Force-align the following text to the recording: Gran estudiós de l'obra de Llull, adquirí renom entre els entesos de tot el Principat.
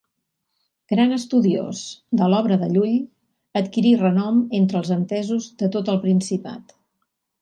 Gran 0.91 1.11
estudiós 1.17 1.81
de 2.21 2.29
l'obra 2.33 2.57
de 2.63 2.69
Llull, 2.77 2.95
adquirí 3.61 3.91
renom 4.01 4.41
entre 4.61 4.81
els 4.83 4.91
entesos 4.97 5.51
de 5.63 5.71
tot 5.77 5.93
el 5.95 6.01
Principat. 6.07 6.75